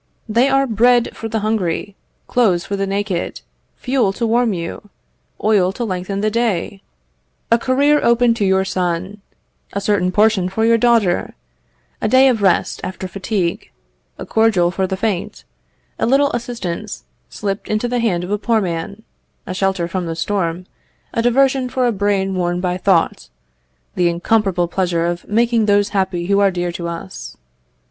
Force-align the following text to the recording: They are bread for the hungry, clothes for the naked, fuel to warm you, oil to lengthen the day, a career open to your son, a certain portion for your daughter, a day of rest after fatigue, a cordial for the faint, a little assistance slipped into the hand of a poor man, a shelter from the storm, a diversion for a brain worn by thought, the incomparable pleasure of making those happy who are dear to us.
They 0.27 0.49
are 0.49 0.65
bread 0.65 1.15
for 1.15 1.29
the 1.29 1.41
hungry, 1.41 1.95
clothes 2.25 2.65
for 2.65 2.75
the 2.75 2.87
naked, 2.87 3.41
fuel 3.75 4.11
to 4.13 4.25
warm 4.25 4.51
you, 4.51 4.89
oil 5.43 5.71
to 5.73 5.83
lengthen 5.83 6.21
the 6.21 6.31
day, 6.31 6.81
a 7.51 7.59
career 7.59 8.03
open 8.03 8.33
to 8.33 8.43
your 8.43 8.65
son, 8.65 9.21
a 9.73 9.79
certain 9.79 10.11
portion 10.11 10.49
for 10.49 10.65
your 10.65 10.79
daughter, 10.79 11.35
a 12.01 12.07
day 12.07 12.27
of 12.29 12.41
rest 12.41 12.81
after 12.83 13.07
fatigue, 13.07 13.69
a 14.17 14.25
cordial 14.25 14.71
for 14.71 14.87
the 14.87 14.97
faint, 14.97 15.43
a 15.99 16.07
little 16.07 16.31
assistance 16.31 17.03
slipped 17.29 17.67
into 17.67 17.87
the 17.87 17.99
hand 17.99 18.23
of 18.23 18.31
a 18.31 18.39
poor 18.39 18.59
man, 18.59 19.03
a 19.45 19.53
shelter 19.53 19.87
from 19.87 20.07
the 20.07 20.15
storm, 20.15 20.65
a 21.13 21.21
diversion 21.21 21.69
for 21.69 21.85
a 21.85 21.91
brain 21.91 22.33
worn 22.33 22.59
by 22.59 22.75
thought, 22.75 23.29
the 23.93 24.09
incomparable 24.09 24.67
pleasure 24.67 25.05
of 25.05 25.29
making 25.29 25.67
those 25.67 25.89
happy 25.89 26.25
who 26.25 26.39
are 26.39 26.49
dear 26.49 26.71
to 26.71 26.87
us. 26.87 27.37